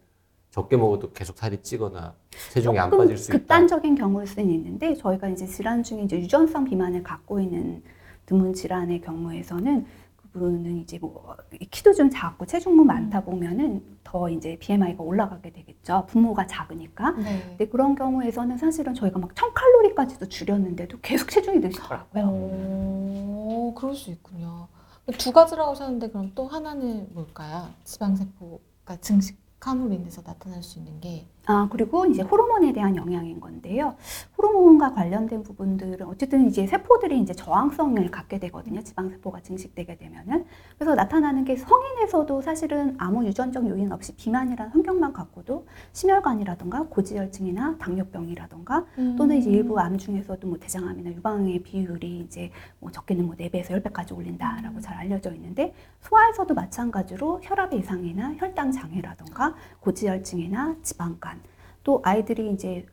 [0.50, 2.14] 적게 먹어도 계속 살이 찌거나
[2.55, 3.38] 체중이 안 빠질 수 있다.
[3.38, 7.83] 극단적인 경우일 수는 있는데 저희가 이제 질환 중에 이제 유전성 비만을 갖고 있는
[8.24, 9.85] 드문 질환의 경우에서는
[10.33, 11.37] 그분은 이제 뭐
[11.71, 16.07] 키도 좀 작고 체중도 많다 보면은 더 이제 BMI가 올라가게 되겠죠.
[16.09, 17.11] 부모가 작으니까.
[17.12, 17.43] 네.
[17.49, 22.25] 근데 그런 경우에서는 사실은 저희가 막 1000칼로리까지도 줄였는데도 계속 체중이 늘시더라고요.
[22.27, 24.69] 오, 그럴 수 있군요.
[25.19, 27.69] 두 가지라고 하셨는데 그럼 또 하나는 뭘까요?
[27.85, 33.96] 지방세포가 증식 함으로 인해서 나타날 수 있는 게 아, 그리고 이제 호르몬에 대한 영향인 건데요.
[34.38, 38.83] 호르몬과 관련된 부분들은 어쨌든 이제 세포들이 이제 저항성을 갖게 되거든요.
[38.83, 40.44] 지방세포가 증식되게 되면은.
[40.79, 48.87] 그래서 나타나는 게 성인에서도 사실은 아무 유전적 요인 없이 비만이라는 환경만 갖고도 심혈관이라던가 고지혈증이나 당뇨병이라던가
[49.18, 54.16] 또는 이제 일부 암 중에서도 뭐 대장암이나 유방암의 비율이 이제 뭐 적게는 뭐 4배에서 10배까지
[54.16, 54.81] 올린다라고 음.
[54.81, 59.50] 잘 알려져 있는데 소아에서도 마찬가지로 혈압 이상이나 혈당 장애라던가
[59.81, 61.41] 고지혈증이나 지방간
[61.83, 62.87] 또 아이들이 이제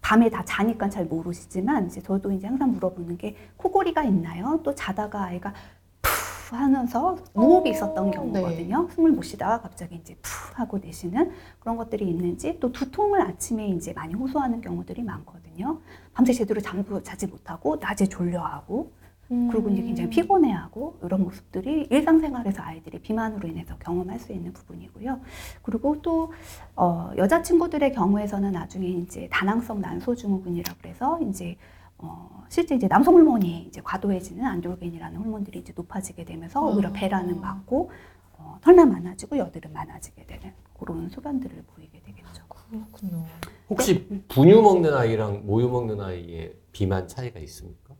[0.00, 4.60] 밤에 다 자니까 잘 모르시지만 이제 저도 이제 항상 물어보는 게 코골이가 있나요?
[4.62, 5.52] 또 자다가 아이가
[6.00, 8.88] 푸 하면서 무호흡이 있었던 오, 경우거든요.
[8.94, 13.92] 숨을 못 쉬다가 갑자기 이제 푸 하고 내쉬는 그런 것들이 있는지 또 두통을 아침에 이제
[13.92, 15.80] 많이 호소하는 경우들이 많거든요.
[16.14, 18.92] 밤새 제대로 잠도 자지 못하고 낮에 졸려하고
[19.28, 25.20] 그리고 이제 굉장히 피곤해하고 이런 모습들이 일상생활에서 아이들이 비만으로 인해서 경험할 수 있는 부분이고요.
[25.62, 26.32] 그리고 또
[26.76, 31.56] 어, 여자친구들의 경우에서는 나중에 이제 다낭성 난소증후군이라 그래서 이제
[31.98, 36.92] 어, 실제 이제 남성 호르몬이 이제 과도해지는 안드로겐이라는 호르몬들이 이제 높아지게 되면서 오히려 아.
[36.92, 37.90] 배라는 많고
[38.38, 42.44] 어, 털만 많아지고 여드름 많아지게 되는 그런 소견들을 보이게 되겠죠.
[42.48, 43.24] 그렇군요.
[43.68, 47.94] 혹시 분유 먹는 아이랑 모유 먹는 아이의 비만 차이가 있습니까?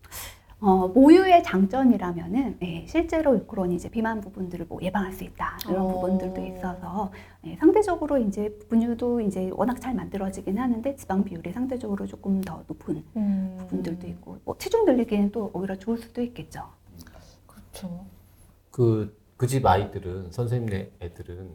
[0.67, 5.89] 어, 모유의 장점이라면은 예, 실제로 그런 이제 비만 부분들을 뭐 예방할 수 있다 이런 어.
[5.89, 7.13] 부분들도 있어서
[7.45, 13.05] 예, 상대적으로 이제 분유도 이제 워낙 잘 만들어지긴 하는데 지방 비율이 상대적으로 조금 더 높은
[13.17, 13.57] 음.
[13.61, 16.63] 부분들도 있고 뭐 체중 늘리기에는 또 오히려 좋을 수도 있겠죠.
[17.47, 18.05] 그렇죠.
[18.73, 21.51] 그 그 집 아이들은 선생님네 애들은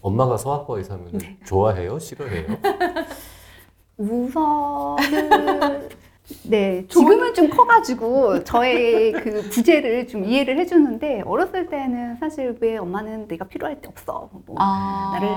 [0.00, 1.38] 엄마가 소아과 의사면 네.
[1.44, 1.98] 좋아해요?
[1.98, 2.46] 싫어해요?
[3.98, 5.88] 우선은
[6.44, 13.28] 네 지금은 좀 커가지고 저의 그 부재를 좀 이해를 해주는데 어렸을 때는 사실 왜 엄마는
[13.28, 15.10] 내가 필요할 때 없어 뭐 아.
[15.14, 15.28] 나를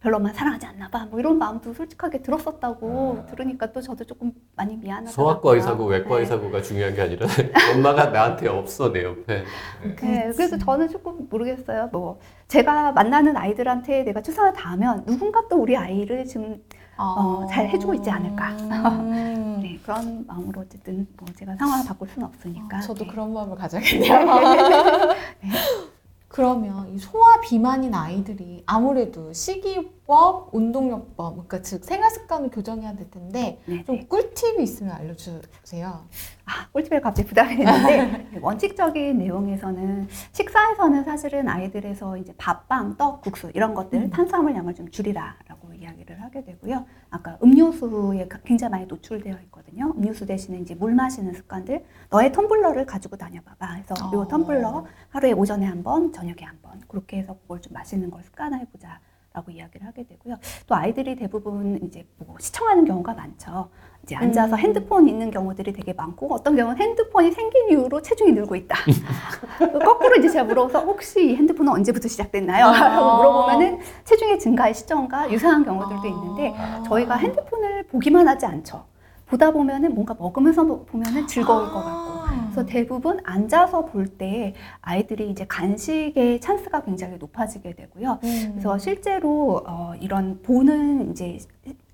[0.00, 3.26] 별로 엄마 사랑하지 않나 봐 뭐 이런 마음도 솔직하게 들었었다고 아.
[3.26, 5.12] 들으니까 또 저도 조금 많이 미안하더라고요.
[5.12, 6.20] 소아과 의사고 외과 네.
[6.20, 7.26] 의사고가 중요한 게 아니라
[7.74, 9.44] 엄마가 나한테 없어 내 옆에.
[9.82, 9.96] 네.
[10.00, 11.90] 네, 그래서 저는 조금 모르겠어요.
[11.92, 16.62] 뭐 제가 만나는 아이들한테 내가 최선을 다하면 누군가 또 우리 아이를 지금
[17.00, 18.50] 어, 잘 해주고 있지 않을까.
[18.50, 19.60] 음.
[19.62, 22.76] 네, 그런 마음으로 어쨌든 뭐 제가 상황을 바꿀 수는 없으니까.
[22.78, 23.10] 아, 저도 네.
[23.10, 24.18] 그런 마음을 가져야겠네요.
[26.30, 33.60] 그러면 이 소아 비만인 아이들이 아무래도 식이요법, 운동요법, 그러니까 즉 생활 습관을 교정해야 될 텐데
[33.66, 34.06] 네, 좀 네.
[34.06, 36.06] 꿀팁이 있으면 알려주세요.
[36.46, 43.50] 아, 꿀팁에 갑자기 부담이 됐는데 원칙적인 내용에서는 식사에서는 사실은 아이들에서 이제 밥, 빵, 떡, 국수
[43.52, 44.10] 이런 것들 음.
[44.10, 46.86] 탄수화물 양을 좀 줄이라라고 이야기를 하게 되고요.
[47.10, 49.92] 아까 음료수에 가- 굉장히 많이 노출되어 있거든요.
[49.96, 53.82] 음료수 대신에 이제 물 마시는 습관들 너의 텀블러를 가지고 다녀봐봐.
[53.84, 54.28] 그래서 이 어.
[54.28, 59.00] 텀블러 하루에 오전에 한 번, 저녁에 한 번 그렇게 해서 그걸 좀 마시는 걸 습관화해보자.
[59.32, 60.36] 라고 이야기를 하게 되고요.
[60.66, 63.68] 또 아이들이 대부분 이제 뭐 시청하는 경우가 많죠.
[64.02, 64.58] 이제 앉아서 음.
[64.58, 68.76] 핸드폰 있는 경우들이 되게 많고 어떤 경우는 핸드폰이 생긴 이후로 체중이 늘고 있다.
[69.84, 72.66] 거꾸로 이제 제가 물어서 혹시 이 핸드폰은 언제부터 시작됐나요?
[72.66, 72.88] 아.
[72.88, 76.82] 라고 물어보면은 체중의 증가의 시점과 유사한 경우들도 있는데 아.
[76.86, 78.84] 저희가 핸드폰을 보기만 하지 않죠.
[79.26, 82.19] 보다 보면은 뭔가 먹으면서 보면은 즐거울 것 같고 아.
[82.50, 88.18] 그래서 대부분 앉아서 볼 때 아이들이 이제 간식의 찬스가 굉장히 높아지게 되고요.
[88.24, 88.48] 음.
[88.52, 91.38] 그래서 실제로 어, 이런 보는 이제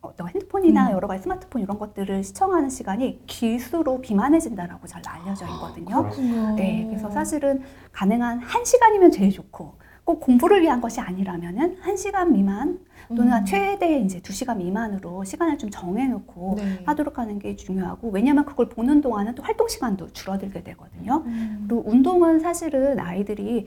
[0.00, 0.92] 어떤 핸드폰이나 음.
[0.92, 6.02] 여러 가지 스마트폰 이런 것들을 시청하는 시간이 길수록 비만해진다라고 잘 알려져 있거든요.
[6.02, 6.54] 그렇군요.
[6.54, 12.32] 네, 그래서 사실은 가능한 한 시간이면 제일 좋고 꼭 공부를 위한 것이 아니라면은 한 시간
[12.32, 13.44] 미만 또는 음.
[13.44, 16.82] 최대 이제 두 시간 미만으로 시간을 좀 정해놓고 네.
[16.86, 21.22] 하도록 하는 게 중요하고 왜냐하면 그걸 보는 동안은 또 활동 시간도 줄어들게 되거든요.
[21.26, 21.66] 음.
[21.68, 23.66] 그리고 운동은 사실은 아이들이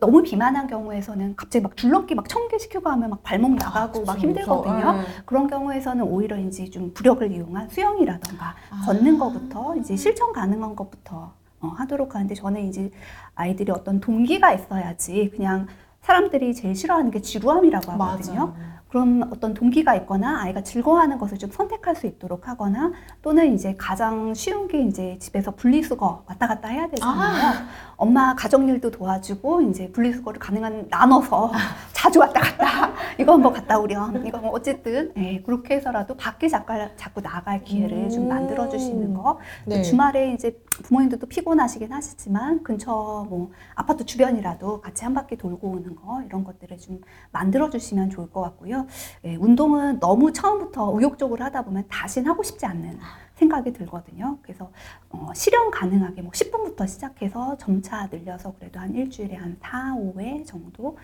[0.00, 4.12] 너무 비만한 경우에서는 갑자기 막 줄넘기 막 천 개 시키고 하면 막 발목 나가고 막
[4.14, 4.92] 그렇죠, 힘들거든요.
[4.92, 5.02] 네.
[5.26, 8.82] 그런 경우에서는 오히려 이제 좀 부력을 이용한 수영이라던가 아.
[8.86, 12.92] 걷는 것부터 이제 실천 가능한 것부터 어, 하도록 하는데 저는 이제
[13.34, 15.66] 아이들이 어떤 동기가 있어야지 그냥
[16.02, 18.34] 사람들이 제일 싫어하는 게 지루함이라고 하거든요.
[18.46, 18.77] 맞아요.
[18.88, 24.32] 그런 어떤 동기가 있거나 아이가 즐거워하는 것을 좀 선택할 수 있도록 하거나 또는 이제 가장
[24.34, 27.66] 쉬운 게 이제 집에서 분리수거 왔다 갔다 해야 되잖아요.
[27.98, 31.50] 엄마 가정일도 도와주고 이제 분리수거를 가능한 나눠서
[31.92, 36.72] 자주 왔다 갔다 이거 한번 갔다 오렴 이거 뭐 어쨌든 예, 그렇게 해서라도 밖에 자꾸,
[36.96, 38.28] 자꾸 나갈 기회를 좀 음.
[38.28, 39.82] 만들어 주시는 거 네.
[39.82, 46.22] 주말에 이제 부모님들도 피곤하시긴 하시지만 근처 뭐 아파트 주변이라도 같이 한 바퀴 돌고 오는 거
[46.22, 47.00] 이런 것들을 좀
[47.32, 48.86] 만들어 주시면 좋을 것 같고요.
[49.24, 53.00] 예, 운동은 너무 처음부터 의욕적으로 하다 보면 다신 하고 싶지 않는
[53.38, 54.38] 생각이 들거든요.
[54.42, 54.70] 그래서
[55.10, 60.98] 어, 실현 가능하게 뭐 10분부터 시작해서 점차 늘려서 그래도 한 일주일에 한 4, 5회 정도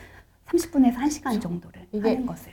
[0.46, 2.52] 30분에서 1시간 정도를 이게 하는 것을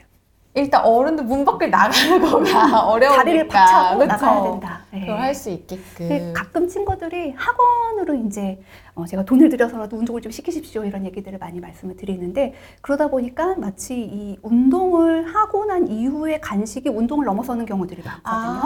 [0.54, 4.06] 일단 어른들 문 밖을 나가는 거가 어려우니까 다리를 팍 차고 그쵸?
[4.12, 4.80] 나가야 된다.
[4.92, 5.00] 예.
[5.00, 5.82] 그걸 할 수 있게끔.
[5.96, 8.62] 근데 가끔 친구들이 학원으로 이제
[8.94, 12.52] 어 제가 돈을 들여서라도 운동을 좀 시키십시오 이런 얘기들을 많이 말씀을 드리는데
[12.82, 18.22] 그러다 보니까 마치 이 운동을 하고 난 이후에 간식이 운동을 넘어서는 경우들이 많거든요.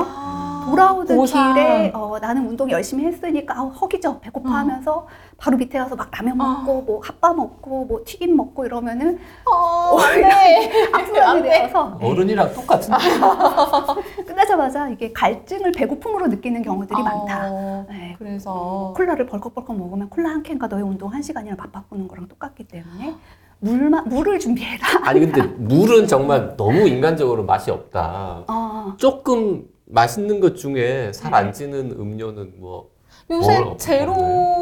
[0.09, 1.55] 아, 돌아오던 보상.
[1.55, 4.53] 길에 어, 나는 운동 열심히 했으니까 아우, 허기져 배고파 어.
[4.55, 5.07] 하면서
[5.39, 6.45] 바로 밑에 가서 막 라면 어.
[6.45, 10.91] 먹고 뭐 핫바 먹고 뭐 튀김 먹고 이러면은 어, 네.
[10.93, 11.43] 악순환이.
[11.45, 12.97] 되어서 어른이랑 똑같은데.
[14.27, 17.49] 끝나자마자 이게 갈증을 배고픔으로 느끼는 경우들이 많다.
[17.53, 18.17] 어, 네.
[18.19, 23.15] 그래서 콜라를 벌컥벌컥 먹으면 콜라 한 캔과 너의 운동 한 시간이랑 맞바꾸는 거랑 똑같기 때문에
[23.61, 24.87] 물마, 물을 준비해라.
[25.03, 28.45] 아니 근데 물은 정말 너무 인간적으로 맛이 없다.
[28.49, 32.91] 어, 조금 맛있는 것 중에 살 안 찌는 음료는 뭐
[33.31, 34.15] 요새 뭘 제로?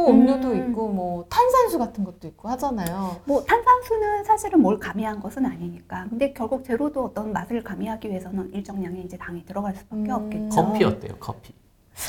[0.08, 0.70] 음료도 음.
[0.70, 3.20] 있고 뭐 탄산수 같은 것도 있고 하잖아요.
[3.24, 6.06] 뭐 탄산수는 사실은 뭘 가미한 것은 아니니까.
[6.10, 10.10] 근데 결국 제로도 어떤 맛을 가미하기 위해서는 일정량의 이제 당이 들어갈 수밖에 음.
[10.10, 10.64] 없겠죠.
[10.64, 11.12] 커피 어때요?
[11.20, 11.54] 커피.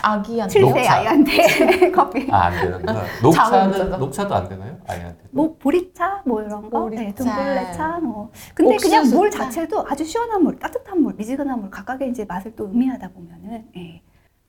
[0.02, 0.60] 아기한테.
[0.60, 0.93] 7세 녹차.
[0.95, 2.28] 아이한테 커피.
[2.32, 3.04] 아 안 되는구나.
[3.21, 4.00] 녹차는.
[4.00, 4.78] 녹차도 안 되나요?
[4.88, 5.24] 아니한테.
[5.32, 7.04] 뭐 보리차 뭐 이런 거, 보리차.
[7.04, 8.32] 네, 등불레차 뭐.
[8.54, 9.17] 근데 그냥 옥수수차.
[9.17, 13.65] 물 자체도 아주 시원한 물, 따뜻한 물, 미지근한 물 각각의 이제 맛을 또 음미하다 보면은
[13.78, 14.02] 예,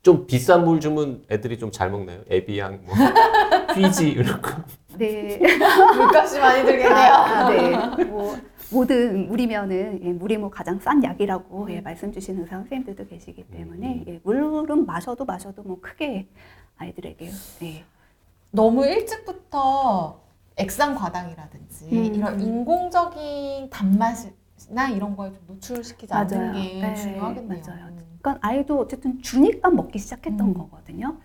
[0.03, 2.21] 좀 비싼 물 주면 애들이 좀 잘 먹나요?
[2.31, 2.95] 에비앙, 뭐
[3.75, 4.51] 휘지 이런 거.
[4.97, 5.39] 네.
[5.97, 7.13] 물값이 많이 들겠네요.
[7.13, 8.05] 아, 네.
[8.05, 8.35] 뭐
[8.71, 14.05] 모든 물이면은 예, 물이 뭐 가장 싼 약이라고 예, 말씀 주시는 의사 선생님들도 계시기 때문에
[14.07, 16.29] 예, 물은 마셔도 마셔도 뭐 크게
[16.77, 17.31] 아이들에게
[17.63, 17.85] 예.
[18.51, 20.21] 너무 일찍부터
[20.57, 22.15] 액상 과당이라든지 음.
[22.15, 27.63] 이런 인공적인 단맛이나 이런 거에 좀 노출시키지 않는 게 네, 중요하겠네요.
[27.67, 27.87] 맞아요.
[27.87, 28.19] 음.
[28.21, 30.55] 그러니까 아이도 어쨌든 주니까 먹기 시작했던 음.
[30.55, 31.19] 거거든요.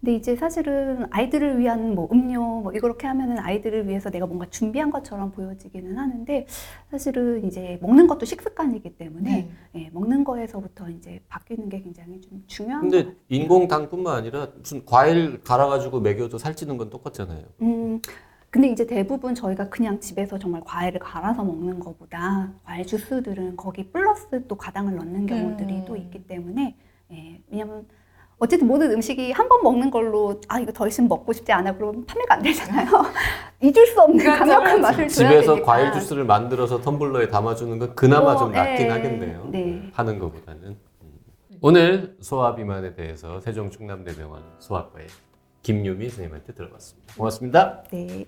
[0.00, 4.90] 근데 이제 사실은 아이들을 위한 뭐 음료 뭐 이렇게 하면은 아이들을 위해서 내가 뭔가 준비한
[4.90, 6.46] 것처럼 보여지기는 하는데
[6.90, 9.50] 사실은 이제 먹는 것도 식습관이기 때문에 네.
[9.74, 13.16] 예, 먹는 거에서부터 이제 바뀌는 게 굉장히 좀 중요한 것 근데 같아요.
[13.28, 17.44] 인공당뿐만 아니라 무슨 과일 갈아가지고 먹여도 살찌는 건 똑같잖아요.
[17.60, 18.00] 음,
[18.48, 24.46] 근데 이제 대부분 저희가 그냥 집에서 정말 과일을 갈아서 먹는 것보다 과일 주스들은 거기 플러스
[24.48, 25.84] 또 과당을 넣는 경우들이 음.
[25.84, 26.74] 또 있기 때문에
[27.12, 27.86] 예, 왜냐면
[28.40, 32.04] 어쨌든 모든 음식이 한 번 먹는 걸로 아 이거 더 이상 먹고 싶지 않아 그러면
[32.06, 32.86] 판매가 안 되잖아요.
[33.60, 34.80] 잊을 수 없는 그렇죠, 강력한 그렇죠.
[34.82, 35.66] 맛을 줘야 집에서 되니까.
[35.72, 39.48] 과일 주스를 만들어서 텀블러에 담아주는 건 그나마 어, 좀 낫긴 예, 하겠네요.
[39.50, 39.90] 네.
[39.92, 40.62] 하는 것보다는.
[41.02, 41.18] 음.
[41.60, 45.06] 오늘 소화 비만에 대해서 세종 충남대병원 소아과의
[45.62, 47.14] 김유미 선생님한테 들어봤습니다.
[47.16, 47.82] 고맙습니다.
[47.90, 48.24] 네.